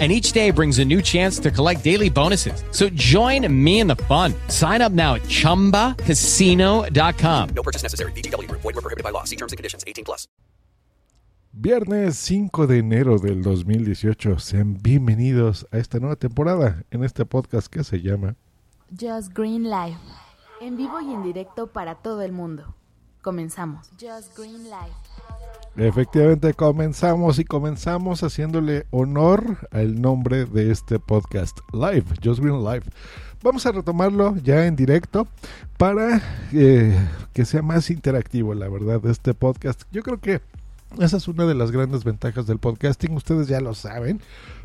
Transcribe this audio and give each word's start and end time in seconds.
and 0.00 0.10
each 0.10 0.32
day 0.32 0.50
brings 0.50 0.80
a 0.80 0.84
new 0.84 1.00
chance 1.00 1.38
to 1.38 1.52
collect 1.52 1.84
daily 1.84 2.10
bonuses. 2.10 2.64
So 2.72 2.88
join 2.96 3.46
me 3.48 3.78
in 3.78 3.86
the 3.86 3.94
fun. 4.08 4.34
Sign 4.48 4.82
up 4.82 4.90
now 4.90 5.14
at 5.14 5.22
ChumbaCasino.com. 5.28 7.48
No 7.54 7.62
purchase 7.62 7.84
necessary. 7.84 8.10
BGW. 8.12 8.50
Void 8.50 8.64
were 8.64 8.72
prohibited 8.82 9.04
by 9.04 9.10
law. 9.10 9.22
See 9.22 9.36
terms 9.36 9.52
and 9.52 9.56
conditions. 9.56 9.84
18 9.86 10.04
plus. 10.04 10.26
Viernes 11.56 12.16
5 12.16 12.66
de 12.66 12.78
enero 12.78 13.18
del 13.18 13.42
2018. 13.42 14.40
Sean 14.40 14.76
bienvenidos 14.82 15.68
a 15.70 15.78
esta 15.78 16.00
nueva 16.00 16.16
temporada 16.16 16.82
en 16.90 17.04
este 17.04 17.24
podcast 17.24 17.68
que 17.68 17.84
se 17.84 18.02
llama 18.02 18.34
Just 18.90 19.32
Green 19.32 19.70
Live. 19.70 19.96
En 20.60 20.76
vivo 20.76 21.00
y 21.00 21.14
en 21.14 21.22
directo 21.22 21.68
para 21.68 21.94
todo 21.94 22.22
el 22.22 22.32
mundo. 22.32 22.74
Comenzamos. 23.22 23.88
Just 24.00 24.36
Green 24.36 24.64
Live. 24.64 25.03
Efectivamente, 25.76 26.54
comenzamos 26.54 27.40
y 27.40 27.44
comenzamos 27.44 28.22
haciéndole 28.22 28.86
honor 28.92 29.68
al 29.72 30.00
nombre 30.00 30.44
de 30.44 30.70
este 30.70 31.00
podcast, 31.00 31.58
Live, 31.72 32.04
Just 32.22 32.40
Green 32.40 32.62
Live. 32.62 32.84
Vamos 33.42 33.66
a 33.66 33.72
retomarlo 33.72 34.36
ya 34.36 34.66
en 34.66 34.76
directo 34.76 35.26
para 35.76 36.22
eh, 36.52 36.96
que 37.32 37.44
sea 37.44 37.60
más 37.62 37.90
interactivo, 37.90 38.54
la 38.54 38.68
verdad, 38.68 39.04
este 39.06 39.34
podcast. 39.34 39.82
Yo 39.90 40.04
creo 40.04 40.20
que 40.20 40.40
esa 41.00 41.16
es 41.16 41.28
una 41.28 41.46
de 41.46 41.54
las 41.54 41.70
grandes 41.70 42.04
ventajas 42.04 42.46
del 42.46 42.58
podcasting, 42.58 43.14
ustedes 43.14 43.48
ya 43.48 43.60
lo 43.60 43.74
saben. 43.74 44.20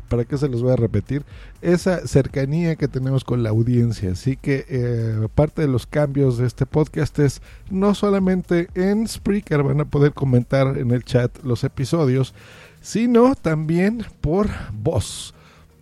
¿Para 0.08 0.24
qué 0.24 0.36
se 0.36 0.48
los 0.48 0.60
voy 0.60 0.72
a 0.72 0.76
repetir? 0.76 1.24
Esa 1.62 2.04
cercanía 2.06 2.74
que 2.74 2.88
tenemos 2.88 3.22
con 3.22 3.44
la 3.44 3.50
audiencia. 3.50 4.10
Así 4.10 4.36
que 4.36 4.66
eh, 4.68 5.28
parte 5.36 5.62
de 5.62 5.68
los 5.68 5.86
cambios 5.86 6.36
de 6.36 6.48
este 6.48 6.66
podcast 6.66 7.16
es 7.20 7.40
no 7.70 7.94
solamente 7.94 8.68
en 8.74 9.06
Spreaker 9.06 9.62
van 9.62 9.80
a 9.80 9.84
poder 9.84 10.12
comentar 10.12 10.78
en 10.78 10.90
el 10.90 11.04
chat 11.04 11.30
los 11.44 11.62
episodios, 11.62 12.34
sino 12.80 13.36
también 13.36 14.04
por 14.20 14.48
voz 14.72 15.32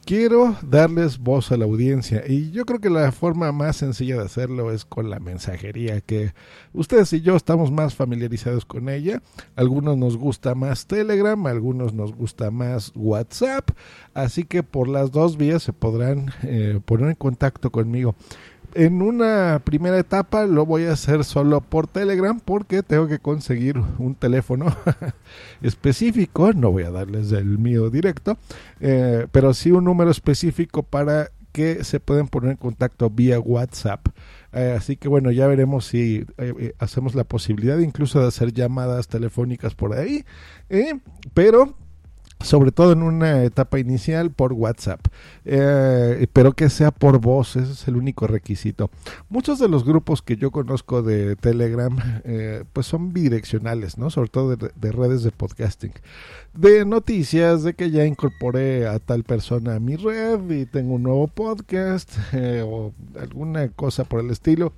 quiero 0.09 0.57
darles 0.63 1.19
voz 1.19 1.53
a 1.53 1.59
la 1.59 1.67
audiencia 1.67 2.25
y 2.27 2.51
yo 2.51 2.65
creo 2.65 2.81
que 2.81 2.89
la 2.89 3.13
forma 3.13 3.53
más 3.53 3.77
sencilla 3.77 4.17
de 4.17 4.25
hacerlo 4.25 4.73
es 4.73 4.87
con 4.87 5.11
la 5.11 5.21
mensajería 5.21 6.01
que 6.01 6.33
ustedes 6.73 7.13
y 7.13 7.21
yo 7.21 7.37
estamos 7.37 7.71
más 7.71 7.95
familiarizados 7.95 8.65
con 8.65 8.89
ella. 8.89 9.21
Algunos 9.55 9.99
nos 9.99 10.17
gusta 10.17 10.55
más 10.55 10.87
Telegram, 10.87 11.47
algunos 11.47 11.93
nos 11.93 12.15
gusta 12.15 12.51
más 12.51 12.91
WhatsApp, 12.95 13.69
así 14.15 14.45
que 14.45 14.63
por 14.63 14.89
las 14.89 15.13
dos 15.13 15.37
vías 15.37 15.63
se 15.63 15.75
podrán 15.75 16.33
eh, 16.43 16.81
poner 16.83 17.11
en 17.11 17.15
contacto 17.15 17.71
conmigo 17.71 18.15
en 18.75 19.03
una 19.03 19.61
primera 19.65 19.99
etapa 19.99 20.47
lo 20.47 20.67
voy 20.67 20.85
a 20.85 20.93
hacer 20.93 21.25
solo 21.25 21.61
por 21.61 21.87
Telegram 21.87 22.39
porque 22.41 22.83
tengo 22.83 23.07
que 23.07 23.19
conseguir 23.19 23.79
un 23.99 24.15
teléfono 24.15 24.67
específico, 25.63 26.53
no 26.53 26.71
voy 26.71 26.85
a 26.85 26.91
darles 26.91 27.33
el 27.33 27.59
mío 27.59 27.91
directo, 27.91 28.39
eh, 28.81 29.27
pero 29.33 29.55
sí 29.55 29.71
un 29.71 29.85
número 29.85 30.11
específico 30.11 30.83
para 30.83 31.31
que 31.53 31.83
se 31.85 31.99
pueden 31.99 32.29
poner 32.29 32.53
en 32.53 32.57
contacto 32.57 33.11
vía 33.11 33.41
WhatsApp. 33.41 34.07
Eh, 34.53 34.75
así 34.77 34.97
que 34.97 35.09
bueno, 35.09 35.31
ya 35.31 35.47
veremos 35.47 35.87
si 35.87 36.25
eh, 36.37 36.75
hacemos 36.79 37.15
la 37.15 37.25
posibilidad 37.25 37.79
incluso 37.79 38.21
de 38.21 38.29
hacer 38.29 38.53
llamadas 38.53 39.09
telefónicas 39.09 39.75
por 39.75 39.95
ahí. 39.95 40.25
pero 41.35 41.75
sobre 42.41 42.71
todo 42.71 42.93
en 42.93 43.03
una 43.03 43.43
etapa 43.43 43.79
inicial 43.79 44.31
por 44.31 44.53
WhatsApp, 44.53 45.01
eh, 45.45 46.27
pero 46.33 46.53
que 46.53 46.71
sea 46.71 46.91
por 46.91 47.21
voz, 47.21 47.57
ese 47.57 47.73
es 47.73 47.89
el 47.89 47.97
único 47.97 48.27
requisito. 48.27 48.91
Muchos 49.29 49.59
de 49.59 49.69
los 49.69 49.85
grupos 49.85 50.23
que 50.23 50.37
yo 50.37 50.51
conozco 50.51 51.03
de 51.03 51.37
Telegram, 51.37 51.97
eh, 52.25 52.65
pues 52.73 52.87
son 52.87 53.13
bidireccionales, 53.13 53.99
¿no? 53.99 54.11
Sobre 54.11 54.31
todo 54.31 54.57
de, 54.57 54.93
redes 54.93 55.23
de 55.23 55.31
podcasting, 55.33 55.93
de 56.55 56.85
noticias, 56.85 57.63
de 57.63 57.75
que 57.75 57.91
ya 57.91 58.05
incorporé 58.05 58.87
a 58.87 58.99
tal 58.99 59.25
persona 59.25 59.75
a 59.75 59.81
mi 59.81 59.97
red 59.97 60.49
y 60.51 60.67
tengo 60.67 60.95
un 60.95 61.03
nuevo 61.03 61.27
podcast 61.27 62.13
eh, 62.33 62.63
o 62.65 62.93
alguna 63.19 63.69
cosa 63.69 64.05
por 64.05 64.21
el 64.21 64.31
estilo, 64.31 64.73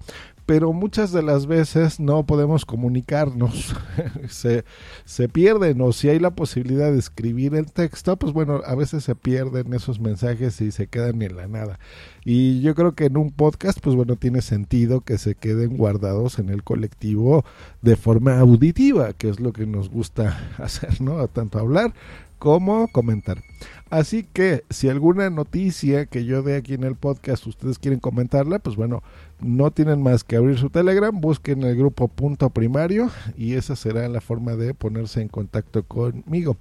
pero 0.50 0.72
muchas 0.72 1.12
de 1.12 1.22
las 1.22 1.46
veces 1.46 2.00
no 2.00 2.26
podemos 2.26 2.64
comunicarnos, 2.64 3.72
se, 4.28 4.64
se 5.04 5.28
pierden 5.28 5.80
o 5.80 5.92
si 5.92 6.08
hay 6.08 6.18
la 6.18 6.34
posibilidad 6.34 6.90
de 6.90 6.98
escribir 6.98 7.54
el 7.54 7.70
texto, 7.70 8.16
pues 8.16 8.32
bueno, 8.32 8.60
a 8.66 8.74
veces 8.74 9.04
se 9.04 9.14
pierden 9.14 9.72
esos 9.74 10.00
mensajes 10.00 10.60
y 10.60 10.72
se 10.72 10.88
quedan 10.88 11.22
en 11.22 11.36
la 11.36 11.46
nada. 11.46 11.78
Y 12.24 12.62
yo 12.62 12.74
creo 12.74 12.96
que 12.96 13.04
en 13.04 13.16
un 13.16 13.30
podcast, 13.30 13.78
pues 13.78 13.94
bueno, 13.94 14.16
tiene 14.16 14.42
sentido 14.42 15.02
que 15.02 15.18
se 15.18 15.36
queden 15.36 15.76
guardados 15.76 16.40
en 16.40 16.48
el 16.48 16.64
colectivo 16.64 17.44
de 17.80 17.94
forma 17.94 18.40
auditiva, 18.40 19.12
que 19.12 19.28
es 19.28 19.38
lo 19.38 19.52
que 19.52 19.66
nos 19.66 19.88
gusta 19.88 20.50
hacer, 20.58 21.00
¿no? 21.00 21.28
Tanto 21.28 21.60
hablar 21.60 21.94
como 22.40 22.88
comentar. 22.88 23.40
Así 23.90 24.22
que 24.22 24.64
si 24.70 24.88
alguna 24.88 25.30
noticia 25.30 26.06
que 26.06 26.24
yo 26.24 26.42
dé 26.42 26.56
aquí 26.56 26.74
en 26.74 26.84
el 26.84 26.94
podcast 26.94 27.44
ustedes 27.46 27.78
quieren 27.78 27.98
comentarla, 27.98 28.60
pues 28.60 28.76
bueno, 28.76 29.02
no 29.40 29.72
tienen 29.72 30.00
más 30.02 30.22
que 30.22 30.36
abrir 30.36 30.58
su 30.58 30.70
Telegram, 30.70 31.18
busquen 31.20 31.64
el 31.64 31.76
grupo 31.76 32.06
punto 32.06 32.50
primario 32.50 33.10
y 33.36 33.54
esa 33.54 33.74
será 33.74 34.08
la 34.08 34.20
forma 34.20 34.54
de 34.54 34.74
ponerse 34.74 35.22
en 35.22 35.28
contacto 35.28 35.82
conmigo. 35.82 36.56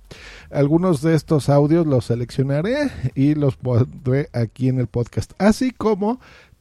Algunos 0.49 1.03
de 1.03 1.13
estos 1.13 1.49
audios 1.49 1.85
los 1.85 2.05
seleccionaré 2.05 2.89
y 3.13 3.35
los 3.35 3.57
pondré 3.57 4.29
aquí 4.33 4.69
en 4.69 4.79
el 4.79 4.87
podcast, 4.87 5.33
así 5.37 5.71
como 5.71 6.19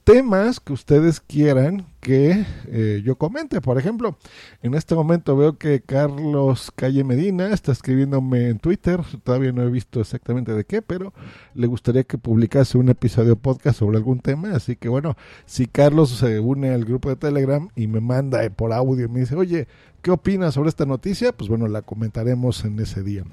temas 0.08 0.58
que 0.58 0.72
ustedes 0.72 1.20
quieran 1.20 1.84
que 2.00 2.46
eh, 2.68 3.02
yo 3.04 3.16
comente. 3.16 3.60
Por 3.60 3.78
ejemplo, 3.78 4.16
en 4.62 4.72
este 4.72 4.94
momento 4.94 5.36
veo 5.36 5.58
que 5.58 5.82
Carlos 5.82 6.72
Calle 6.74 7.04
Medina 7.04 7.48
está 7.48 7.72
escribiéndome 7.72 8.48
en 8.48 8.58
Twitter. 8.58 9.02
Todavía 9.22 9.52
no 9.52 9.62
he 9.62 9.70
visto 9.70 10.00
exactamente 10.00 10.54
de 10.54 10.64
qué, 10.64 10.80
pero 10.80 11.12
le 11.52 11.66
gustaría 11.66 12.04
que 12.04 12.16
publicase 12.16 12.78
un 12.78 12.88
episodio 12.88 13.36
podcast 13.36 13.80
sobre 13.80 13.98
algún 13.98 14.20
tema. 14.20 14.52
Así 14.56 14.76
que 14.76 14.88
bueno, 14.88 15.14
si 15.44 15.66
Carlos 15.66 16.08
se 16.08 16.40
une 16.40 16.70
al 16.70 16.86
grupo 16.86 17.10
de 17.10 17.16
Telegram 17.16 17.68
y 17.76 17.86
me 17.86 18.00
manda 18.00 18.48
por 18.48 18.72
audio 18.72 19.04
y 19.04 19.08
me 19.08 19.20
dice, 19.20 19.36
oye, 19.36 19.68
¿qué 20.00 20.10
opinas 20.10 20.54
sobre 20.54 20.70
esta 20.70 20.86
noticia? 20.86 21.32
Pues 21.32 21.50
bueno, 21.50 21.68
la 21.68 21.82
comentaremos 21.82 22.64
en 22.64 22.80
ese 22.80 23.02
día. 23.02 23.24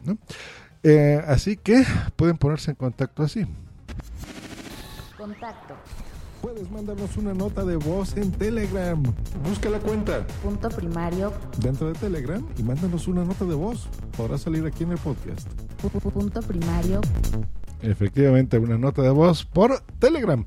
Eh, 0.84 1.24
así 1.26 1.56
que 1.56 1.86
pueden 2.18 2.38
ponerse 2.38 2.72
en 2.72 2.76
contacto 2.76 3.24
así. 3.24 3.48
Contacto 5.16 5.76
puedes 6.46 6.70
mandarnos 6.70 7.18
una 7.18 7.34
nota 7.34 7.66
de 7.66 7.76
voz 7.76 8.16
en 8.18 8.32
Telegram. 8.32 9.02
Busca 9.50 9.68
la 9.68 9.80
cuenta. 9.80 10.28
Punto 10.44 10.70
primario. 10.70 11.34
Dentro 11.58 11.88
de 11.88 11.94
Telegram 11.94 12.46
y 12.56 12.62
mándanos 12.62 13.08
una 13.08 13.26
nota 13.26 13.46
de 13.46 13.56
voz. 13.56 13.88
Podrá 14.16 14.38
salir 14.38 14.64
aquí 14.64 14.84
en 14.84 14.92
el 14.92 15.00
podcast. 15.00 15.48
Punto 16.14 16.42
primario. 16.42 17.02
Efectivamente, 17.86 18.58
una 18.58 18.78
nota 18.78 19.02
de 19.02 19.10
voz 19.10 19.46
por 19.46 19.82
Telegram. 20.00 20.44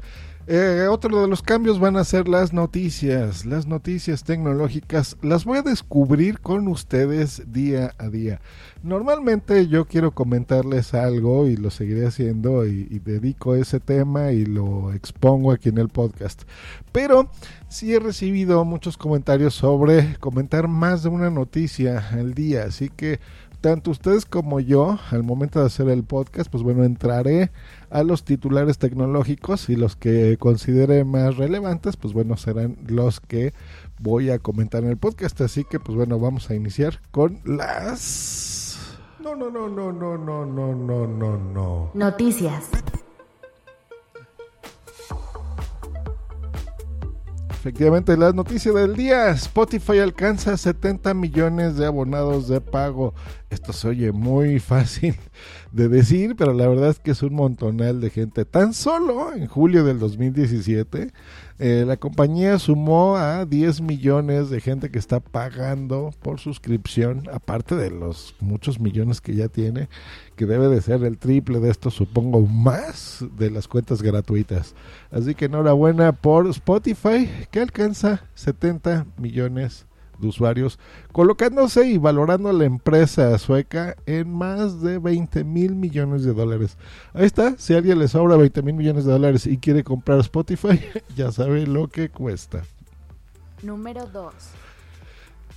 Eh, 0.51 0.87
otro 0.91 1.21
de 1.21 1.29
los 1.29 1.43
cambios 1.43 1.79
van 1.79 1.99
a 1.99 2.05
ser 2.05 2.27
las 2.27 2.55
noticias, 2.55 3.45
las 3.45 3.67
noticias 3.67 4.25
tecnológicas. 4.25 5.19
Las 5.21 5.45
voy 5.45 5.59
a 5.59 5.63
descubrir 5.63 6.41
con 6.41 6.69
ustedes 6.69 7.53
día 7.53 7.93
a 7.99 8.09
día. 8.09 8.41
Normalmente 8.83 9.69
yo 9.69 9.85
quiero 9.85 10.13
comentarles 10.13 10.95
algo 10.95 11.47
y 11.47 11.59
lo 11.59 11.69
seguiré 11.71 12.07
haciendo 12.07 12.67
y, 12.67 12.85
dedico 13.01 13.57
ese 13.57 13.79
tema 13.79 14.33
y 14.33 14.47
lo 14.47 14.95
expongo 14.95 15.53
aquí 15.53 15.69
en 15.69 15.77
el 15.77 15.91
podcast. 15.91 16.45
Pero 16.93 17.31
sí 17.69 17.93
he 17.93 17.99
recibido 17.99 18.65
muchos 18.65 18.97
comentarios 18.97 19.53
sobre 19.53 20.17
comentar 20.19 20.67
más 20.67 21.03
de 21.03 21.11
una 21.11 21.29
noticia 21.29 22.09
al 22.11 22.33
día, 22.33 22.65
así 22.65 22.89
que 22.89 23.21
tanto 23.61 23.91
ustedes 23.91 24.25
como 24.25 24.61
yo, 24.61 24.99
al 25.11 25.23
momento 25.23 25.61
de 25.61 25.67
hacer 25.67 25.89
el 25.89 26.05
podcast, 26.05 26.51
pues 26.51 26.63
bueno, 26.63 26.85
entraré 26.85 27.51
a 27.91 28.03
los 28.03 28.25
titulares 28.25 28.79
tecnológicos 28.79 29.69
y 29.69 29.77
los 29.77 29.97
que 29.97 30.37
considere 30.39 31.05
más 31.05 31.37
relevantes, 31.37 31.97
pues 31.97 32.15
bueno, 32.15 32.37
serán 32.37 32.77
los 32.87 33.21
que 33.21 33.55
voy 34.01 34.31
a 34.31 34.39
comentar 34.39 34.85
en 34.85 34.91
el 34.91 34.97
podcast. 34.97 35.41
Así 35.41 35.65
que, 35.65 35.81
pues 35.81 35.97
bueno, 35.97 36.19
vamos 36.19 36.51
a 36.51 36.55
iniciar 36.55 37.01
con 37.11 37.41
las... 37.45 38.79
No, 39.21 39.35
no, 39.35 39.51
no, 39.51 39.69
no, 39.69 39.93
no, 39.93 40.17
no, 40.17 40.47
no, 40.47 40.75
no, 40.75 41.07
no, 41.07 41.39
no. 41.39 41.91
Noticias. 41.95 42.71
Efectivamente, 47.59 48.17
las 48.17 48.37
noticias 48.37 48.73
del 48.73 48.95
día. 48.95 49.31
Spotify 49.31 49.99
alcanza 49.99 50.57
70 50.57 51.13
millones 51.13 51.77
de 51.77 51.87
abonados 51.87 52.47
de 52.47 52.61
pago. 52.61 53.15
Esto 53.51 53.73
se 53.73 53.89
oye 53.89 54.13
muy 54.13 54.61
fácil 54.61 55.17
de 55.73 55.89
decir, 55.89 56.37
pero 56.37 56.53
la 56.53 56.69
verdad 56.69 56.91
es 56.91 57.01
que 57.01 57.11
es 57.11 57.21
un 57.21 57.35
montonal 57.35 58.01
de 58.01 58.11
gente. 58.11 58.45
Tan 58.45 58.75
solo 58.75 59.35
en 59.35 59.49
julio 59.49 59.83
del 59.83 59.99
2017 59.99 61.13
Eh, 61.61 61.85
la 61.85 61.97
compañía 61.97 62.57
sumó 62.61 63.17
a 63.17 63.45
10 63.45 63.81
millones 63.81 64.49
de 64.49 64.61
gente 64.61 64.91
que 64.91 64.99
está 64.99 65.19
pagando 65.19 66.13
por 66.23 66.39
suscripción, 66.39 67.25
aparte 67.33 67.75
de 67.75 67.91
los 67.91 68.37
muchos 68.39 68.79
millones 68.79 69.21
que 69.21 69.35
ya 69.35 69.49
tiene, 69.49 69.89
que 70.37 70.47
debe 70.47 70.69
de 70.69 70.81
ser 70.81 71.03
el 71.03 71.19
triple 71.19 71.59
de 71.59 71.71
esto, 71.71 71.91
supongo, 71.91 72.47
más 72.47 73.25
de 73.37 73.51
las 73.51 73.67
cuentas 73.67 74.03
gratuitas. 74.03 74.77
Así 75.11 75.35
que 75.35 75.47
enhorabuena 75.47 76.13
por 76.13 76.47
Spotify, 76.47 77.29
que 77.51 77.61
alcanza 77.61 78.23
70 78.35 79.07
millones 79.17 79.81
de 79.83 79.89
usuarios, 80.27 80.79
colocándose 81.13 81.87
y 81.87 81.99
valorando 81.99 82.49
a 82.49 82.53
la 82.53 82.65
empresa 82.65 83.37
sueca 83.39 83.97
en 84.07 84.33
más 84.33 84.81
de 84.81 84.99
20 84.99 85.45
mil 85.45 85.75
millones 85.75 86.25
de 86.25 86.35
dólares. 86.35 86.77
Ahí 87.15 87.27
está, 87.27 87.57
si 87.59 87.75
a 87.75 87.79
alguien 87.79 87.99
le 87.99 88.09
sobra 88.09 88.37
20 88.37 88.63
mil 88.63 88.75
millones 88.75 89.05
de 89.05 89.13
dólares 89.13 89.47
y 89.47 89.59
quiere 89.59 89.85
comprar 89.85 90.19
Spotify, 90.21 90.81
ya 91.17 91.31
sabe 91.33 91.67
lo 91.67 91.89
que 91.89 92.09
cuesta. 92.09 92.63
Número 93.63 94.07
2. 94.07 94.35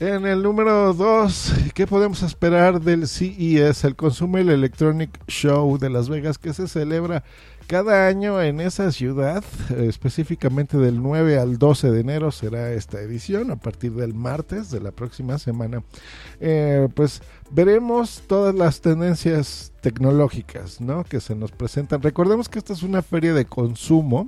En 0.01 0.25
el 0.25 0.41
número 0.41 0.95
2, 0.95 1.53
¿qué 1.75 1.85
podemos 1.85 2.23
esperar 2.23 2.81
del 2.81 3.07
CES, 3.07 3.83
el 3.83 3.95
Consumer 3.95 4.49
Electronic 4.49 5.11
Show 5.27 5.77
de 5.77 5.91
Las 5.91 6.09
Vegas, 6.09 6.39
que 6.39 6.53
se 6.53 6.67
celebra 6.67 7.23
cada 7.71 8.05
año 8.05 8.41
en 8.41 8.59
esa 8.59 8.91
ciudad, 8.91 9.45
específicamente 9.77 10.77
del 10.77 11.01
9 11.01 11.39
al 11.39 11.57
12 11.57 11.89
de 11.89 12.01
enero 12.01 12.29
será 12.33 12.73
esta 12.73 12.99
edición, 12.99 13.49
a 13.49 13.55
partir 13.55 13.93
del 13.93 14.13
martes 14.13 14.71
de 14.71 14.81
la 14.81 14.91
próxima 14.91 15.37
semana. 15.37 15.81
Eh, 16.41 16.89
pues 16.93 17.21
veremos 17.49 18.23
todas 18.27 18.53
las 18.53 18.81
tendencias 18.81 19.71
tecnológicas 19.79 20.81
¿no? 20.81 21.05
que 21.05 21.21
se 21.21 21.33
nos 21.33 21.53
presentan. 21.53 22.01
Recordemos 22.01 22.49
que 22.49 22.59
esta 22.59 22.73
es 22.73 22.83
una 22.83 23.01
feria 23.01 23.33
de 23.33 23.45
consumo 23.45 24.27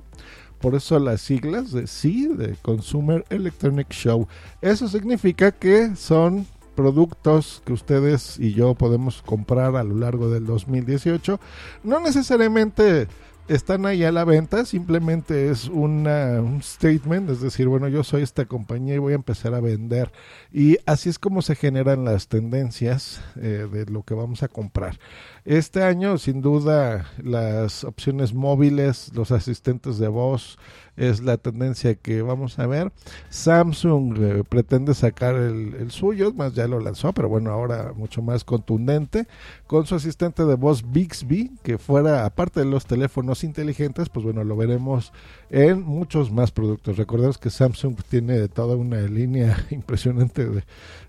por 0.61 0.75
eso 0.75 0.97
las 0.97 1.19
siglas 1.19 1.73
de 1.73 1.87
sí, 1.87 2.27
de 2.27 2.55
Consumer 2.61 3.25
Electronic 3.29 3.89
Show. 3.89 4.29
Eso 4.61 4.87
significa 4.87 5.51
que 5.51 5.97
son 5.97 6.47
productos 6.75 7.61
que 7.65 7.73
ustedes 7.73 8.39
y 8.39 8.53
yo 8.53 8.73
podemos 8.73 9.21
comprar 9.21 9.75
a 9.75 9.83
lo 9.83 9.95
largo 9.97 10.29
del 10.29 10.45
2018. 10.45 11.41
No 11.83 11.99
necesariamente 11.99 13.09
están 13.47 13.85
ahí 13.85 14.03
a 14.03 14.11
la 14.11 14.23
venta, 14.23 14.65
simplemente 14.65 15.49
es 15.49 15.67
una, 15.67 16.41
un 16.41 16.61
statement, 16.63 17.29
es 17.29 17.41
decir, 17.41 17.67
bueno, 17.67 17.87
yo 17.87 18.03
soy 18.03 18.21
esta 18.21 18.45
compañía 18.45 18.95
y 18.95 18.99
voy 18.99 19.13
a 19.13 19.17
empezar 19.17 19.53
a 19.53 19.59
vender. 19.59 20.11
Y 20.51 20.77
así 20.85 21.09
es 21.09 21.19
como 21.19 21.41
se 21.41 21.55
generan 21.55 22.05
las 22.05 22.27
tendencias 22.27 23.21
eh, 23.35 23.67
de 23.71 23.85
lo 23.85 24.03
que 24.03 24.13
vamos 24.13 24.43
a 24.43 24.47
comprar. 24.47 24.99
Este 25.45 25.83
año, 25.83 26.17
sin 26.17 26.41
duda, 26.41 27.11
las 27.21 27.83
opciones 27.83 28.33
móviles, 28.33 29.11
los 29.13 29.31
asistentes 29.31 29.97
de 29.97 30.07
voz, 30.07 30.57
es 30.95 31.21
la 31.21 31.37
tendencia 31.37 31.95
que 31.95 32.21
vamos 32.21 32.59
a 32.59 32.67
ver. 32.67 32.91
Samsung 33.29 34.17
eh, 34.19 34.43
pretende 34.47 34.93
sacar 34.93 35.35
el, 35.35 35.91
suyo, 35.91 36.33
más 36.33 36.53
ya 36.53 36.67
lo 36.67 36.79
lanzó, 36.79 37.13
pero 37.13 37.29
bueno, 37.29 37.51
ahora 37.51 37.93
mucho 37.95 38.21
más 38.21 38.43
contundente, 38.43 39.27
con 39.67 39.85
su 39.85 39.95
asistente 39.95 40.45
de 40.45 40.55
voz 40.55 40.91
Bixby, 40.91 41.51
que 41.63 41.77
fuera, 41.77 42.25
aparte 42.25 42.59
de 42.59 42.65
los 42.65 42.85
teléfonos 42.85 43.43
inteligentes, 43.43 44.09
pues 44.09 44.23
bueno, 44.23 44.43
lo 44.43 44.55
veremos 44.55 45.13
en 45.49 45.81
muchos 45.81 46.31
más 46.31 46.51
productos. 46.51 46.97
Recordemos 46.97 47.37
que 47.37 47.49
Samsung 47.49 47.95
tiene 48.09 48.47
toda 48.47 48.75
una 48.75 49.01
línea 49.01 49.65
impresionante 49.69 50.47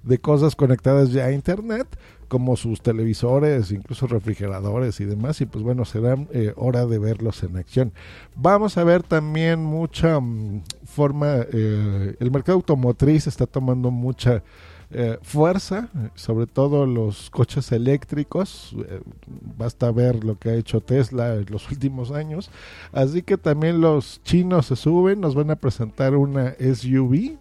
de 0.02 0.18
cosas 0.18 0.56
conectadas 0.56 1.12
ya 1.12 1.26
a 1.26 1.32
Internet 1.32 1.86
como 2.28 2.56
sus 2.56 2.80
televisores, 2.80 3.70
incluso 3.70 4.06
refrigeradores 4.06 5.00
y 5.00 5.04
demás, 5.04 5.40
y 5.40 5.46
pues 5.46 5.64
bueno, 5.64 5.84
será 5.84 6.16
eh, 6.32 6.52
hora 6.56 6.86
de 6.86 6.98
verlos 6.98 7.42
en 7.42 7.56
acción. 7.56 7.92
Vamos 8.36 8.76
a 8.78 8.84
ver 8.84 9.02
también 9.02 9.64
mucha 9.64 10.18
um, 10.18 10.62
forma, 10.84 11.46
eh, 11.52 12.16
el 12.18 12.30
mercado 12.30 12.56
automotriz 12.56 13.26
está 13.26 13.46
tomando 13.46 13.90
mucha 13.90 14.42
eh, 14.96 15.18
fuerza, 15.22 15.88
sobre 16.14 16.46
todo 16.46 16.86
los 16.86 17.28
coches 17.30 17.72
eléctricos, 17.72 18.76
eh, 18.86 19.00
basta 19.56 19.90
ver 19.90 20.22
lo 20.22 20.38
que 20.38 20.50
ha 20.50 20.54
hecho 20.54 20.80
Tesla 20.80 21.34
en 21.34 21.46
los 21.48 21.68
últimos 21.72 22.12
años, 22.12 22.48
así 22.92 23.22
que 23.22 23.36
también 23.36 23.80
los 23.80 24.22
chinos 24.22 24.66
se 24.66 24.76
suben, 24.76 25.20
nos 25.20 25.34
van 25.34 25.50
a 25.50 25.56
presentar 25.56 26.14
una 26.14 26.54
SUV, 26.60 27.38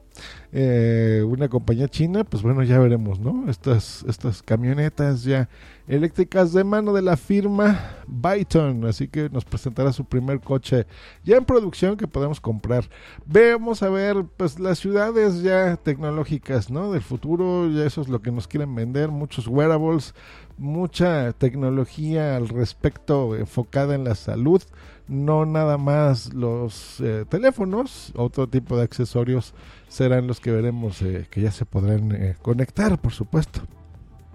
eh, 0.55 1.23
una 1.27 1.50
compañía 1.50 1.88
china, 1.88 2.23
pues 2.23 2.44
bueno, 2.44 2.61
ya 2.61 2.77
veremos, 2.77 3.19
¿no? 3.19 3.50
Estas, 3.50 4.05
estas 4.07 4.44
camionetas 4.44 5.23
ya 5.23 5.50
eléctricas 5.88 6.53
de 6.53 6.63
mano 6.63 6.94
de 6.94 7.01
la 7.01 7.17
firma 7.17 7.79
Byton, 8.05 8.85
así 8.85 9.07
que 9.07 9.31
nos 9.31 9.45
presentará 9.45 9.91
su 9.91 10.05
primer 10.05 10.41
coche 10.41 10.85
ya 11.23 11.38
en 11.38 11.45
producción 11.45 11.97
que 11.97 12.05
podemos 12.05 12.39
comprar. 12.39 12.88
Vamos 13.25 13.81
a 13.81 13.89
ver, 13.89 14.25
pues 14.38 14.59
las 14.59 14.77
ciudades 14.77 15.41
ya 15.41 15.75
tecnológicas, 15.77 16.69
¿no? 16.69 16.91
Del 16.91 17.01
futuro, 17.01 17.67
ya 17.71 17.85
eso 17.85 18.01
es 18.01 18.07
lo 18.07 18.21
que 18.21 18.31
nos 18.31 18.47
quieren 18.47 18.75
vender, 18.75 19.09
muchos 19.09 19.47
wearables, 19.47 20.13
mucha 20.59 21.33
tecnología 21.33 22.35
al 22.38 22.47
respecto 22.47 23.35
enfocada 23.35 23.95
en 23.95 24.03
la 24.03 24.13
salud 24.13 24.61
no 25.07 25.45
nada 25.45 25.77
más 25.77 26.33
los 26.33 26.99
eh, 27.01 27.25
teléfonos, 27.27 28.11
otro 28.15 28.47
tipo 28.47 28.77
de 28.77 28.83
accesorios 28.83 29.53
serán 29.88 30.27
los 30.27 30.39
que 30.44 30.51
veremos 30.51 31.01
eh, 31.01 31.25
que 31.31 31.42
ya 31.42 31.51
se 31.51 31.66
podrán 31.66 32.12
eh, 32.12 32.36
conectar, 32.42 33.00
por 33.00 33.13
supuesto. 33.13 33.62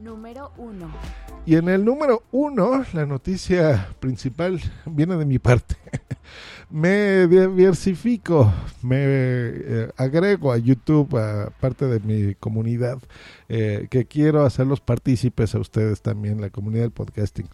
Número 0.00 0.52
1. 0.58 0.92
Y 1.44 1.56
en 1.56 1.68
el 1.68 1.84
número 1.84 2.22
1, 2.30 2.84
la 2.92 3.06
noticia 3.06 3.88
principal 3.98 4.60
viene 4.86 5.16
de 5.16 5.24
mi 5.24 5.38
parte. 5.38 5.76
me 6.70 7.26
diversifico, 7.26 8.52
me 8.82 8.96
eh, 9.00 9.90
agrego 9.96 10.52
a 10.52 10.58
YouTube, 10.58 11.16
a 11.16 11.50
parte 11.58 11.86
de 11.86 12.00
mi 12.00 12.34
comunidad, 12.34 12.98
eh, 13.48 13.88
que 13.90 14.04
quiero 14.04 14.44
hacerlos 14.44 14.80
partícipes 14.80 15.54
a 15.54 15.58
ustedes 15.58 16.02
también, 16.02 16.40
la 16.40 16.50
comunidad 16.50 16.82
del 16.82 16.92
podcasting. 16.92 17.48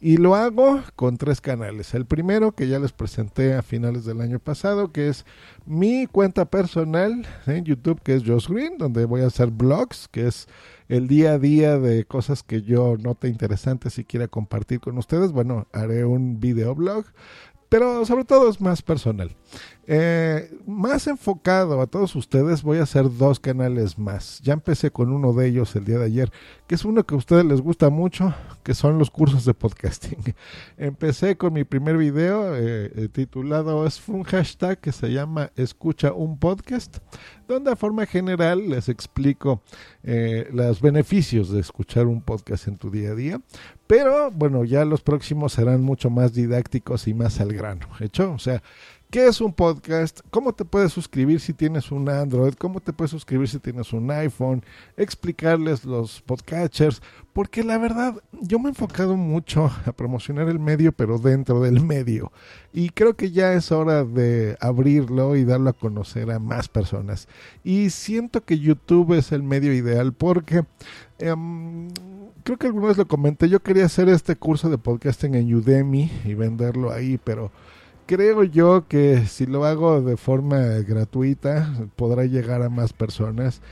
Y 0.00 0.16
lo 0.16 0.36
hago 0.36 0.82
con 0.96 1.16
tres 1.16 1.40
canales. 1.40 1.92
El 1.94 2.06
primero, 2.06 2.52
que 2.52 2.68
ya 2.68 2.78
les 2.78 2.92
presenté 2.92 3.54
a 3.54 3.62
finales 3.62 4.04
del 4.04 4.20
año 4.20 4.38
pasado, 4.38 4.92
que 4.92 5.08
es 5.08 5.26
mi 5.66 6.06
cuenta 6.06 6.44
personal 6.44 7.26
en 7.46 7.64
YouTube, 7.64 8.00
que 8.00 8.14
es 8.14 8.22
Josh 8.24 8.48
Green, 8.48 8.78
donde 8.78 9.04
voy 9.04 9.22
a 9.22 9.26
hacer 9.26 9.50
blogs, 9.50 10.08
que 10.08 10.28
es 10.28 10.48
el 10.90 11.08
día 11.08 11.32
a 11.32 11.38
día 11.38 11.78
de 11.78 12.04
cosas 12.04 12.42
que 12.42 12.62
yo 12.62 12.96
note 12.98 13.28
interesantes 13.28 13.98
y 13.98 14.04
quiera 14.04 14.28
compartir 14.28 14.80
con 14.80 14.98
ustedes. 14.98 15.32
Bueno, 15.32 15.66
haré 15.72 16.04
un 16.04 16.40
videoblog 16.40 17.06
pero 17.70 18.04
sobre 18.04 18.24
todo 18.24 18.50
es 18.50 18.60
más 18.60 18.82
personal. 18.82 19.30
Eh, 19.92 20.56
más 20.66 21.08
enfocado 21.08 21.80
a 21.80 21.86
todos 21.88 22.14
ustedes, 22.14 22.62
voy 22.62 22.78
a 22.78 22.84
hacer 22.84 23.06
dos 23.18 23.40
canales 23.40 23.98
más. 23.98 24.38
Ya 24.40 24.52
empecé 24.52 24.92
con 24.92 25.10
uno 25.10 25.32
de 25.32 25.48
ellos 25.48 25.74
el 25.74 25.84
día 25.84 25.98
de 25.98 26.04
ayer, 26.04 26.32
que 26.68 26.76
es 26.76 26.84
uno 26.84 27.04
que 27.04 27.16
a 27.16 27.18
ustedes 27.18 27.44
les 27.44 27.60
gusta 27.60 27.90
mucho, 27.90 28.32
que 28.62 28.74
son 28.74 29.00
los 29.00 29.10
cursos 29.10 29.44
de 29.44 29.52
podcasting. 29.52 30.36
Empecé 30.78 31.36
con 31.36 31.54
mi 31.54 31.64
primer 31.64 31.96
video 31.96 32.54
eh, 32.54 32.92
eh, 32.94 33.08
titulado, 33.10 33.84
es 33.84 34.00
un 34.08 34.22
hashtag 34.22 34.78
que 34.78 34.92
se 34.92 35.10
llama 35.10 35.50
Escucha 35.56 36.12
un 36.12 36.38
podcast, 36.38 36.98
donde 37.48 37.72
a 37.72 37.74
forma 37.74 38.06
general 38.06 38.68
les 38.68 38.88
explico 38.88 39.60
los 40.04 40.80
beneficios 40.80 41.50
de 41.50 41.58
escuchar 41.58 42.06
un 42.06 42.22
podcast 42.22 42.68
en 42.68 42.78
tu 42.78 42.92
día 42.92 43.10
a 43.10 43.14
día. 43.16 43.40
Pero 43.88 44.30
bueno, 44.30 44.64
ya 44.64 44.84
los 44.84 45.02
próximos 45.02 45.54
serán 45.54 45.82
mucho 45.82 46.10
más 46.10 46.32
didácticos 46.32 47.08
y 47.08 47.14
más 47.14 47.40
al 47.40 47.52
grano. 47.52 47.88
¿Hecho? 47.98 48.32
O 48.32 48.38
sea, 48.38 48.62
¿Qué 49.10 49.26
es 49.26 49.40
un 49.40 49.52
podcast? 49.52 50.20
¿Cómo 50.30 50.52
te 50.52 50.64
puedes 50.64 50.92
suscribir 50.92 51.40
si 51.40 51.52
tienes 51.52 51.90
un 51.90 52.08
Android? 52.08 52.54
¿Cómo 52.54 52.78
te 52.78 52.92
puedes 52.92 53.10
suscribir 53.10 53.48
si 53.48 53.58
tienes 53.58 53.92
un 53.92 54.08
iPhone? 54.08 54.62
Explicarles 54.96 55.84
los 55.84 56.22
podcatchers. 56.22 57.02
Porque 57.32 57.64
la 57.64 57.76
verdad, 57.76 58.14
yo 58.40 58.60
me 58.60 58.66
he 58.66 58.68
enfocado 58.68 59.16
mucho 59.16 59.68
a 59.84 59.90
promocionar 59.90 60.48
el 60.48 60.60
medio, 60.60 60.92
pero 60.92 61.18
dentro 61.18 61.60
del 61.60 61.80
medio. 61.80 62.30
Y 62.72 62.90
creo 62.90 63.16
que 63.16 63.32
ya 63.32 63.52
es 63.52 63.72
hora 63.72 64.04
de 64.04 64.56
abrirlo 64.60 65.34
y 65.34 65.42
darlo 65.42 65.70
a 65.70 65.72
conocer 65.72 66.30
a 66.30 66.38
más 66.38 66.68
personas. 66.68 67.26
Y 67.64 67.90
siento 67.90 68.44
que 68.44 68.60
YouTube 68.60 69.14
es 69.14 69.32
el 69.32 69.42
medio 69.42 69.74
ideal 69.74 70.12
porque... 70.12 70.64
Um, 71.20 71.88
creo 72.44 72.58
que 72.58 72.68
alguna 72.68 72.86
vez 72.86 72.96
lo 72.96 73.08
comenté, 73.08 73.48
yo 73.48 73.60
quería 73.60 73.86
hacer 73.86 74.08
este 74.08 74.36
curso 74.36 74.70
de 74.70 74.78
podcasting 74.78 75.34
en 75.34 75.52
Udemy 75.52 76.10
y 76.24 76.34
venderlo 76.34 76.92
ahí, 76.92 77.18
pero 77.22 77.50
creo 78.10 78.42
yo 78.42 78.88
que 78.88 79.24
si 79.26 79.46
lo 79.46 79.64
hago 79.64 80.00
de 80.00 80.16
forma 80.16 80.58
gratuita 80.80 81.72
podrá 81.94 82.24
llegar 82.24 82.60
a 82.60 82.68
más 82.68 82.92
personas. 82.92 83.62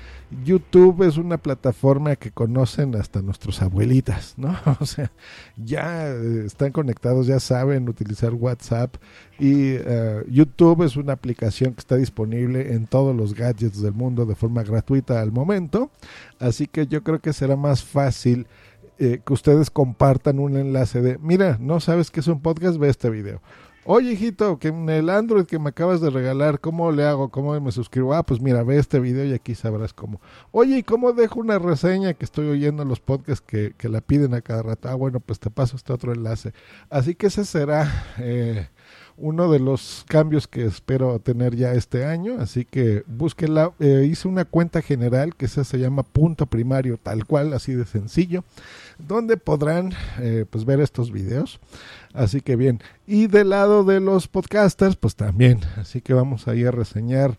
YouTube 0.45 1.03
es 1.03 1.17
una 1.17 1.39
plataforma 1.39 2.15
que 2.15 2.31
conocen 2.31 2.95
hasta 2.95 3.21
nuestros 3.21 3.61
abuelitas, 3.63 4.35
¿no? 4.37 4.57
O 4.81 4.87
sea, 4.87 5.11
ya 5.57 6.09
están 6.47 6.71
conectados, 6.71 7.27
ya 7.27 7.41
saben 7.41 7.89
utilizar 7.89 8.33
WhatsApp 8.33 8.95
y 9.41 9.75
uh, 9.75 10.23
YouTube 10.29 10.85
es 10.85 10.97
una 10.97 11.15
aplicación 11.15 11.75
que 11.75 11.81
está 11.81 11.97
disponible 11.97 12.75
en 12.75 12.87
todos 12.87 13.17
los 13.17 13.35
gadgets 13.35 13.83
del 13.83 13.95
mundo 13.95 14.25
de 14.25 14.37
forma 14.37 14.63
gratuita 14.63 15.21
al 15.21 15.33
momento. 15.33 15.91
Así 16.39 16.69
que 16.69 16.87
yo 16.87 17.03
creo 17.03 17.19
que 17.19 17.33
será 17.33 17.57
más 17.57 17.83
fácil 17.83 18.47
eh, 19.01 19.21
que 19.27 19.33
ustedes 19.33 19.69
compartan 19.69 20.39
un 20.39 20.57
enlace 20.57 21.03
de, 21.03 21.19
mira, 21.19 21.57
no 21.59 21.81
sabes 21.81 22.13
qué 22.13 22.21
es 22.21 22.29
un 22.29 22.41
podcast, 22.41 22.79
ve 22.79 22.89
este 22.89 23.11
video 23.11 23.41
Oye, 23.91 24.13
hijito, 24.13 24.59
que 24.59 24.69
en 24.69 24.87
el 24.91 25.09
Android 25.09 25.47
que 25.47 25.59
me 25.59 25.71
acabas 25.71 26.03
de 26.03 26.11
regalar, 26.11 26.61
¿cómo 26.61 26.93
le 26.93 27.05
hago? 27.07 27.31
¿Cómo 27.31 27.59
me 27.59 27.73
suscribo? 27.73 28.13
Ah, 28.13 28.23
pues 28.23 28.39
mira, 28.39 28.63
ve 28.63 28.77
este 28.77 29.01
video 29.01 29.25
y 29.25 29.33
aquí 29.33 29.55
sabrás 29.55 29.95
cómo. 29.95 30.21
Oye, 30.51 30.77
¿y 30.77 30.83
cómo 30.83 31.15
dejo 31.15 31.41
una 31.41 31.59
reseña 31.59 32.13
que 32.13 32.27
estoy 32.27 32.49
oyendo 32.49 32.83
en 32.83 32.91
los 32.91 33.01
podcasts 33.01 33.41
que, 33.41 33.73
que 33.79 33.89
la 33.89 34.03
piden 34.03 34.35
a 34.35 34.43
cada 34.43 34.63
rato? 34.63 34.91
Ah, 34.91 34.95
bueno, 34.95 35.21
pues 35.21 35.41
te 35.41 35.49
paso 35.49 35.77
este 35.77 35.95
otro 35.95 36.13
enlace. 36.13 36.53
Así 36.91 37.15
que 37.15 37.29
ese 37.29 37.47
será 37.47 37.91
eh, 38.19 38.69
uno 39.17 39.51
de 39.51 39.59
los 39.59 40.05
cambios 40.09 40.47
que 40.47 40.65
espero 40.65 41.19
tener 41.19 41.57
ya 41.57 41.73
este 41.73 42.05
año. 42.05 42.37
Así 42.41 42.65
que 42.65 43.03
búsquela. 43.07 43.73
Eh, 43.81 44.07
hice 44.11 44.29
una 44.29 44.45
cuenta 44.45 44.81
general 44.81 45.35
que 45.35 45.47
esa 45.47 45.65
se 45.65 45.79
llama 45.79 46.05
punto 46.05 46.47
primario, 46.47 46.99
tal 47.03 47.27
cual, 47.27 47.53
así 47.53 47.75
de 47.75 47.85
sencillo, 47.85 48.45
donde 48.99 49.37
podrán 49.37 49.93
eh, 50.21 50.45
pues 50.49 50.65
ver 50.65 50.81
estos 50.81 51.11
videos. 51.11 51.59
Así 52.15 52.41
que 52.41 52.57
bien. 52.57 52.81
Y 53.07 53.27
del 53.27 53.51
lado 53.51 53.85
de 53.85 54.01
los 54.01 54.29
podcasters, 54.29 54.97
pues 54.97 55.17
también. 55.17 55.61
Así 55.77 56.01
que 56.01 56.15
vamos 56.15 56.47
ahí 56.49 56.65
a 56.65 56.71
reseñar 56.71 57.39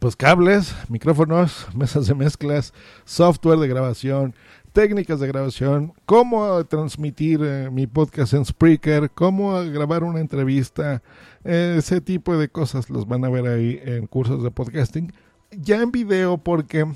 pues 0.00 0.16
cables, 0.16 0.74
micrófonos, 0.88 1.68
mesas 1.74 2.06
de 2.06 2.14
mezclas, 2.14 2.72
software 3.04 3.58
de 3.58 3.68
grabación, 3.68 4.34
técnicas 4.72 5.20
de 5.20 5.26
grabación, 5.26 5.92
cómo 6.06 6.64
transmitir 6.64 7.40
eh, 7.42 7.70
mi 7.70 7.86
podcast 7.86 8.34
en 8.34 8.44
Spreaker, 8.44 9.10
cómo 9.10 9.54
grabar 9.64 10.04
una 10.04 10.20
entrevista, 10.20 11.02
eh, 11.44 11.76
ese 11.78 12.00
tipo 12.00 12.36
de 12.36 12.48
cosas 12.48 12.90
los 12.90 13.06
van 13.06 13.24
a 13.24 13.30
ver 13.30 13.46
ahí 13.46 13.80
en 13.84 14.06
cursos 14.06 14.42
de 14.42 14.50
podcasting. 14.50 15.12
Ya 15.50 15.82
en 15.82 15.90
video 15.90 16.38
porque 16.38 16.86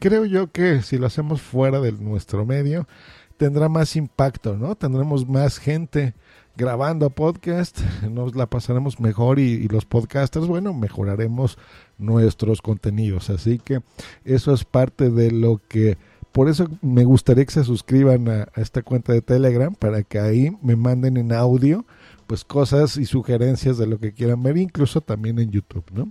creo 0.00 0.24
yo 0.24 0.50
que 0.50 0.82
si 0.82 0.98
lo 0.98 1.06
hacemos 1.06 1.40
fuera 1.40 1.80
de 1.80 1.92
nuestro 1.92 2.44
medio 2.44 2.88
tendrá 3.36 3.68
más 3.68 3.96
impacto, 3.96 4.56
¿no? 4.56 4.74
Tendremos 4.74 5.28
más 5.28 5.58
gente 5.58 6.14
grabando 6.56 7.10
podcast, 7.10 7.80
nos 8.10 8.34
la 8.36 8.46
pasaremos 8.46 9.00
mejor 9.00 9.38
y, 9.38 9.66
los 9.68 9.84
podcasters, 9.84 10.46
bueno, 10.46 10.72
mejoraremos 10.72 11.58
nuestros 11.98 12.62
contenidos. 12.62 13.30
Así 13.30 13.58
que 13.58 13.80
eso 14.24 14.52
es 14.52 14.64
parte 14.64 15.10
de 15.10 15.30
lo 15.30 15.60
que, 15.68 15.98
por 16.34 16.48
eso 16.48 16.66
me 16.82 17.04
gustaría 17.04 17.44
que 17.44 17.52
se 17.52 17.62
suscriban 17.62 18.28
a, 18.28 18.48
esta 18.56 18.82
cuenta 18.82 19.12
de 19.12 19.22
Telegram 19.22 19.72
para 19.72 20.02
que 20.02 20.18
ahí 20.18 20.50
me 20.62 20.74
manden 20.74 21.16
en 21.16 21.32
audio 21.32 21.86
pues 22.26 22.42
cosas 22.42 22.96
y 22.96 23.04
sugerencias 23.04 23.78
de 23.78 23.86
lo 23.86 24.00
que 24.00 24.12
quieran 24.12 24.42
ver, 24.42 24.56
incluso 24.56 25.00
también 25.00 25.38
en 25.38 25.52
YouTube, 25.52 25.84
¿no? 25.92 26.10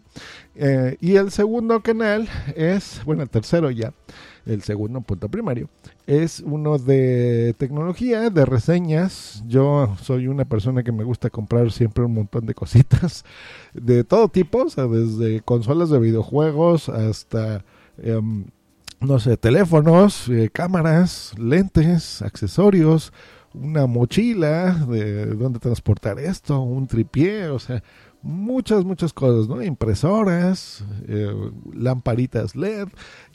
Eh, 0.55 0.95
y 1.01 1.17
el 1.17 1.29
segundo 1.29 1.81
canal 1.81 2.29
es, 2.55 3.01
bueno, 3.03 3.23
el 3.23 3.29
tercero 3.29 3.69
ya, 3.69 3.93
el 4.45 4.61
segundo 4.61 5.01
punto 5.01 5.27
primario, 5.27 5.69
es 6.07 6.39
uno 6.39 6.77
de 6.77 7.53
tecnología, 7.57 8.29
de 8.29 8.45
reseñas. 8.45 9.43
Yo 9.47 9.93
soy 10.01 10.27
una 10.27 10.45
persona 10.45 10.83
que 10.83 10.93
me 10.93 11.03
gusta 11.03 11.29
comprar 11.31 11.69
siempre 11.73 12.05
un 12.05 12.13
montón 12.13 12.45
de 12.45 12.53
cositas 12.53 13.25
de 13.73 14.05
todo 14.05 14.29
tipo, 14.29 14.59
o 14.59 14.69
sea, 14.69 14.85
desde 14.85 15.41
consolas 15.41 15.89
de 15.89 15.99
videojuegos 15.99 16.87
hasta... 16.87 17.65
Um, 17.97 18.45
no 19.03 19.19
sé, 19.19 19.37
teléfonos, 19.37 20.29
eh, 20.29 20.49
cámaras, 20.51 21.33
lentes, 21.37 22.21
accesorios, 22.21 23.11
una 23.53 23.85
mochila 23.85 24.73
de 24.73 25.27
dónde 25.27 25.59
transportar 25.59 26.19
esto, 26.19 26.61
un 26.61 26.87
tripié, 26.87 27.49
o 27.49 27.59
sea, 27.59 27.83
muchas, 28.21 28.85
muchas 28.85 29.13
cosas, 29.13 29.47
¿no? 29.47 29.61
Impresoras, 29.61 30.83
eh, 31.07 31.33
lamparitas 31.73 32.55
LED. 32.55 32.87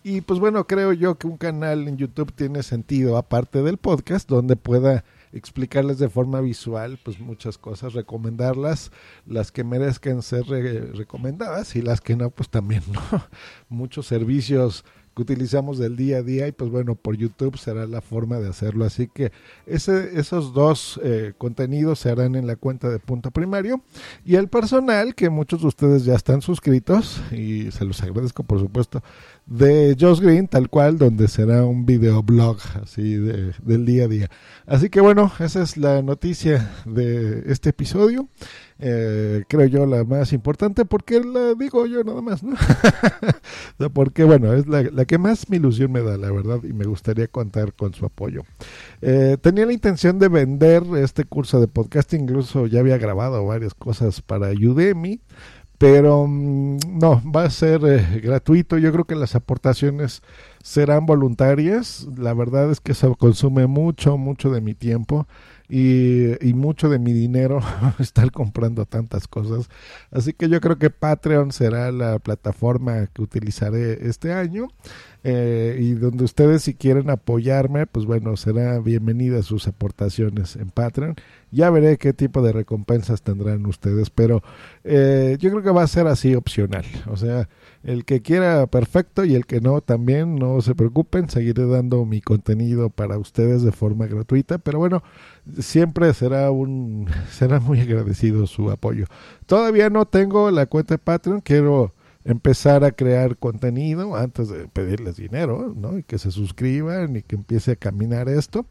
Y 0.02 0.22
pues 0.22 0.40
bueno, 0.40 0.66
creo 0.66 0.92
yo 0.92 1.18
que 1.18 1.26
un 1.26 1.37
canal 1.37 1.87
en 1.87 1.98
YouTube 1.98 2.32
tiene 2.32 2.62
sentido, 2.62 3.16
aparte 3.16 3.62
del 3.62 3.76
podcast, 3.76 4.28
donde 4.28 4.56
pueda 4.56 5.04
explicarles 5.32 5.98
de 5.98 6.08
forma 6.08 6.40
visual 6.40 6.98
pues 7.04 7.20
muchas 7.20 7.58
cosas, 7.58 7.92
recomendarlas, 7.92 8.90
las 9.26 9.52
que 9.52 9.62
merezcan 9.62 10.22
ser 10.22 10.46
re 10.46 10.80
recomendadas 10.94 11.76
y 11.76 11.82
las 11.82 12.00
que 12.00 12.16
no, 12.16 12.30
pues 12.30 12.48
también, 12.48 12.82
¿no? 12.90 13.00
Muchos 13.68 14.06
servicios 14.06 14.84
utilizamos 15.22 15.78
del 15.78 15.96
día 15.96 16.18
a 16.18 16.22
día 16.22 16.48
y 16.48 16.52
pues 16.52 16.70
bueno, 16.70 16.94
por 16.94 17.16
YouTube 17.16 17.56
será 17.58 17.87
la 17.87 18.00
forma 18.00 18.38
de 18.38 18.48
hacerlo. 18.48 18.84
Así 18.84 19.08
que 19.08 19.32
ese, 19.66 20.18
esos 20.18 20.52
dos 20.52 21.00
eh, 21.02 21.32
contenidos 21.38 22.00
se 22.00 22.10
harán 22.10 22.34
en 22.34 22.46
la 22.46 22.56
cuenta 22.56 22.88
de 22.88 22.98
punto 22.98 23.30
primario 23.30 23.82
y 24.25 24.37
el 24.37 24.48
personal, 24.48 25.14
que 25.14 25.30
muchos 25.30 25.62
de 25.62 25.68
ustedes 25.68 26.04
ya 26.04 26.14
están 26.14 26.42
suscritos 26.42 27.20
y 27.32 27.70
se 27.70 27.84
los 27.84 28.02
agradezco 28.02 28.42
por 28.42 28.60
supuesto, 28.60 29.02
de 29.46 29.96
Josh 29.98 30.20
Green, 30.20 30.46
tal 30.46 30.68
cual, 30.68 30.98
donde 30.98 31.28
será 31.28 31.64
un 31.64 31.87
videoblog 31.87 32.58
así 32.82 33.14
de, 33.14 33.52
del 33.62 33.87
día 33.87 34.04
a 34.04 34.08
día. 34.08 34.30
Así 34.66 34.90
que 34.90 35.00
bueno, 35.00 35.32
esa 35.38 35.62
es 35.62 35.76
la 35.76 36.02
noticia 36.02 36.70
de 36.84 37.44
este 37.46 37.70
episodio. 37.70 38.28
Eh, 38.80 39.42
creo 39.49 39.66
yo 39.66 39.87
la 39.87 40.04
más 40.04 40.32
importante 40.32 40.85
porque 40.85 41.20
la 41.20 41.54
digo 41.54 41.85
yo 41.87 42.04
nada 42.04 42.23
más, 42.23 42.42
¿no? 43.78 43.90
porque 43.90 44.23
bueno, 44.23 44.52
es 44.54 44.68
la, 44.68 44.82
la, 44.82 45.04
que 45.04 45.18
más 45.18 45.50
mi 45.50 45.56
ilusión 45.56 45.90
me 45.90 46.00
da, 46.00 46.16
la 46.16 46.30
verdad, 46.30 46.61
y 46.62 46.73
me 46.73 46.85
gustaría 46.85 47.26
contar 47.26 47.73
con 47.73 47.92
su 47.92 48.06
apoyo. 48.06 48.42
Eh, 49.02 49.37
tenía 49.40 49.66
la 49.66 49.73
intención 49.73 50.20
de 50.20 50.28
vender 50.28 50.85
este 50.99 51.25
curso 51.25 51.61
de 51.61 51.66
podcasting, 51.66 52.23
incluso 52.23 52.66
ya 52.66 52.78
había 52.78 52.99
grabado 52.99 53.44
varias 53.44 53.75
cosas 53.75 54.23
para 54.23 54.50
Udemy 54.50 55.20
pero 55.78 56.26
mm, 56.26 56.78
no, 56.99 57.23
va 57.25 57.44
a 57.44 57.50
ser 57.50 57.80
eh, 57.85 58.20
gratuito. 58.20 58.78
Yo 58.78 58.92
creo 58.92 59.04
que 59.04 59.14
las 59.14 59.35
aportaciones 59.37 60.23
serán 60.62 61.06
voluntarias. 61.06 62.08
La 62.16 62.35
verdad 62.35 62.70
es 62.70 62.80
que 62.80 62.92
eso 62.92 63.14
consume 63.14 63.66
mucho, 63.68 64.18
mucho 64.18 64.50
de 64.50 64.61
mi 64.61 64.75
tiempo 64.75 65.26
y, 65.68 66.46
y 66.46 66.54
mucho 66.54 66.88
de 66.88 66.98
mi 66.98 67.12
dinero 67.12 67.60
estar 67.98 68.30
comprando 68.32 68.87
tantas 68.87 69.28
cosas. 69.28 69.68
Así 70.10 70.32
que 70.32 70.48
yo 70.48 70.60
creo 70.60 70.78
que 70.78 70.90
Patreon 70.90 71.52
será 71.52 71.92
la 71.92 72.18
plataforma 72.18 73.06
que 73.06 73.22
utilizaré 73.22 74.08
este 74.08 74.32
año. 74.32 74.68
Eh, 75.25 75.76
y 75.80 75.92
donde 75.94 76.25
ustedes 76.25 76.62
si 76.62 76.75
quieren 76.75 77.10
apoyarme, 77.10 77.87
pues 77.87 78.06
bueno, 78.06 78.37
será 78.37 78.78
bienvenida 78.78 79.42
sus 79.42 79.66
aportaciones 79.66 80.54
en 80.56 80.70
Patreon. 80.70 81.16
Ya 81.50 81.70
veré 81.70 81.96
qué 81.96 82.12
tipo 82.12 82.40
de 82.40 82.52
recompensas 82.52 83.22
tendrán 83.22 83.66
ustedes, 83.66 84.10
pero 84.10 84.42
eh, 84.84 85.37
yo 85.40 85.50
creo 85.50 85.62
que 85.62 85.70
va 85.70 85.82
a 85.82 85.88
ser 85.88 86.06
así 86.06 86.34
opcional. 86.34 86.84
O 87.06 87.16
sea, 87.16 87.48
el 87.82 88.04
que 88.04 88.22
quiera 88.22 88.66
perfecto 88.68 89.25
y 89.25 89.34
el 89.34 89.46
que 89.46 89.60
no 89.60 89.80
también, 89.80 90.37
no 90.37 90.60
se 90.60 90.75
preocupen, 90.75 91.28
seguiré 91.28 91.66
dando 91.66 92.04
mi 92.04 92.20
contenido 92.20 92.90
para 92.90 93.18
ustedes 93.18 93.62
de 93.62 93.72
forma 93.72 94.06
gratuita, 94.06 94.58
pero 94.58 94.78
bueno, 94.78 95.02
siempre 95.58 96.12
será 96.14 96.50
un 96.50 97.08
será 97.30 97.58
muy 97.60 97.80
agradecido 97.80 98.46
su 98.46 98.70
apoyo. 98.70 99.06
Todavía 99.46 99.90
no 99.90 100.06
tengo 100.06 100.50
la 100.50 100.66
cuenta 100.66 100.94
de 100.94 100.98
Patreon, 100.98 101.40
quiero 101.40 101.92
empezar 102.25 102.84
a 102.84 102.92
crear 102.92 103.37
contenido 103.37 104.16
antes 104.16 104.48
de 104.48 104.68
pedirles 104.68 105.16
dinero, 105.16 105.72
¿no? 105.76 105.98
Y 105.98 106.02
que 106.02 106.18
se 106.18 106.30
suscriban 106.30 107.16
y 107.16 107.22
que 107.22 107.37
empiece 107.37 107.72
a 107.72 107.76
caminar 107.76 108.28
esto. 108.28 108.66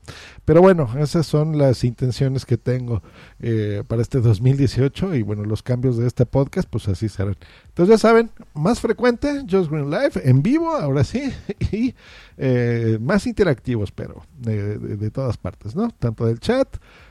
Pero 0.45 0.61
bueno, 0.61 0.89
esas 0.99 1.25
son 1.25 1.57
las 1.57 1.83
intenciones 1.83 2.45
que 2.45 2.57
tengo 2.57 3.01
eh, 3.39 3.83
para 3.87 4.01
este 4.01 4.19
2018 4.19 5.15
y 5.15 5.21
bueno, 5.23 5.43
los 5.43 5.63
cambios 5.63 5.97
de 5.97 6.07
este 6.07 6.25
podcast, 6.25 6.69
pues 6.69 6.87
así 6.87 7.09
serán. 7.09 7.37
Entonces 7.69 7.95
ya 7.95 7.97
saben, 7.97 8.31
más 8.53 8.79
frecuente, 8.79 9.45
Just 9.49 9.71
Green 9.71 9.89
Live, 9.89 10.13
en 10.23 10.43
vivo, 10.43 10.75
ahora 10.75 11.03
sí, 11.03 11.31
y 11.71 11.95
eh, 12.37 12.97
más 13.01 13.25
interactivos, 13.27 13.91
pero 13.91 14.23
de, 14.37 15.09
todas 15.09 15.37
partes, 15.37 15.75
¿no? 15.75 15.89
Tanto 15.97 16.25
del 16.25 16.39
chat, 16.39 16.67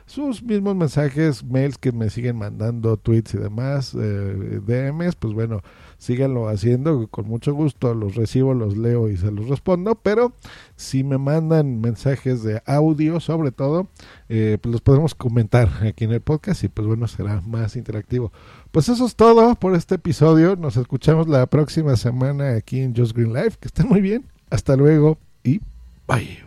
sus 0.07 0.41
mismos 0.41 0.75
mensajes, 0.75 1.43
mails 1.43 1.77
que 1.77 1.91
me 1.91 2.09
siguen 2.09 2.37
mandando, 2.37 2.95
tweets 2.95 3.33
y 3.33 3.37
demás, 3.37 3.93
eh, 3.93 4.61
DMs, 4.65 5.15
pues 5.15 5.33
bueno, 5.33 5.61
síganlo 5.97 6.47
haciendo, 6.47 7.07
con 7.07 7.27
mucho 7.27 7.53
gusto 7.53 7.93
los 7.93 8.15
recibo, 8.15 8.53
los 8.53 8.77
leo 8.77 9.09
y 9.09 9.17
se 9.17 9.31
los 9.31 9.49
respondo, 9.49 9.95
pero 9.95 10.33
si 10.77 11.03
me 11.03 11.17
mandan 11.17 11.81
mensajes 11.81 12.41
de 12.41 12.63
audio 12.65 13.19
sobre 13.19 13.51
todo, 13.51 13.89
eh, 14.29 14.57
pues 14.61 14.71
los 14.71 14.81
podemos 14.81 15.13
comentar 15.13 15.69
aquí 15.85 16.05
en 16.05 16.13
el 16.13 16.21
podcast 16.21 16.63
y 16.63 16.69
pues 16.69 16.87
bueno, 16.87 17.07
será 17.07 17.41
más 17.41 17.75
interactivo. 17.75 18.31
Pues 18.71 18.87
eso 18.87 19.05
es 19.05 19.15
todo 19.15 19.55
por 19.55 19.75
este 19.75 19.95
episodio, 19.95 20.55
nos 20.55 20.77
escuchamos 20.77 21.27
la 21.27 21.45
próxima 21.47 21.97
semana 21.97 22.55
aquí 22.55 22.79
en 22.79 22.95
Just 22.95 23.11
Green 23.13 23.33
Life, 23.33 23.57
que 23.59 23.67
estén 23.67 23.89
muy 23.89 23.99
bien, 23.99 24.25
hasta 24.49 24.77
luego 24.77 25.17
y 25.43 25.59
bye. 26.07 26.46